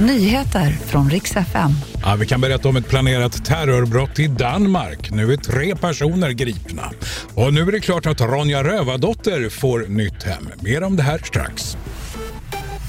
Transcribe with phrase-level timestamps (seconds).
[0.00, 1.70] Nyheter från riks FM.
[2.02, 5.10] Ja, vi kan berätta om ett planerat terrorbrott i Danmark.
[5.10, 6.90] Nu är tre personer gripna.
[7.34, 10.48] Och nu är det klart att Ronja Rövardotter får nytt hem.
[10.60, 11.76] Mer om det här strax.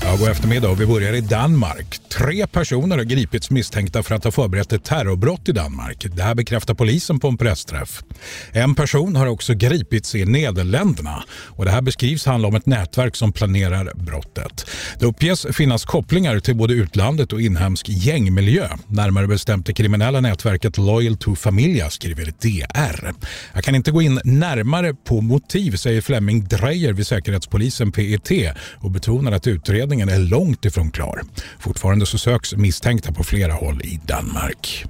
[0.09, 1.99] Ja, god eftermiddag vi börjar i Danmark.
[2.17, 6.05] Tre personer har gripits misstänkta för att ha förberett ett terrorbrott i Danmark.
[6.15, 8.03] Det här bekräftar polisen på en pressträff.
[8.51, 13.15] En person har också gripits i Nederländerna och det här beskrivs handla om ett nätverk
[13.15, 14.69] som planerar brottet.
[14.99, 18.69] Det uppges finnas kopplingar till både utlandet och inhemsk gängmiljö.
[18.87, 23.13] Närmare bestämt det kriminella nätverket Loyal to Familia skriver DR.
[23.53, 28.31] Jag kan inte gå in närmare på motiv, säger Flemming Dreyer vid Säkerhetspolisen PET
[28.75, 31.21] och betonar att utredningen är långt ifrån klar.
[31.59, 34.85] Fortfarande så söks misstänkta på flera håll i Danmark.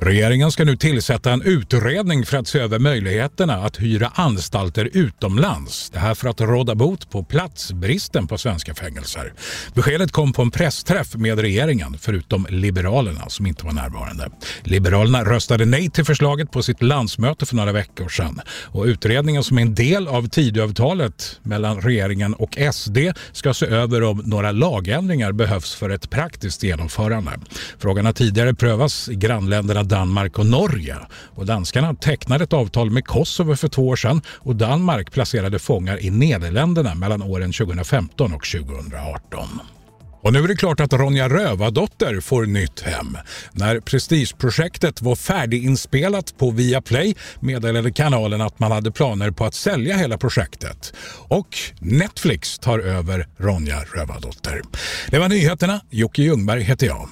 [0.00, 5.90] Regeringen ska nu tillsätta en utredning för att se över möjligheterna att hyra anstalter utomlands.
[5.90, 9.32] Det här för att råda bot på platsbristen på svenska fängelser.
[9.74, 14.30] Beskedet kom på en pressträff med regeringen, förutom Liberalerna som inte var närvarande.
[14.62, 18.40] Liberalerna röstade nej till förslaget på sitt landsmöte för några veckor sedan.
[18.64, 22.98] Och utredningen som är en del av Tidöavtalet mellan regeringen och SD
[23.32, 27.30] ska se över om några lagändringar behövs för ett praktiskt genomförande.
[27.78, 30.96] Frågan har tidigare prövats i grannländerna Danmark och Norge.
[31.34, 36.04] Och danskarna tecknade ett avtal med Kosovo för två år sedan och Danmark placerade fångar
[36.04, 39.48] i Nederländerna mellan åren 2015 och 2018.
[40.22, 43.16] Och nu är det klart att Ronja Rövardotter får nytt hem.
[43.52, 49.96] När prestigeprojektet var färdiginspelat på Viaplay meddelade kanalen att man hade planer på att sälja
[49.96, 50.92] hela projektet.
[51.28, 51.48] Och
[51.80, 54.62] Netflix tar över Ronja Rövardotter.
[55.10, 55.80] Det var nyheterna.
[55.90, 57.08] Jocke Ljungberg heter jag.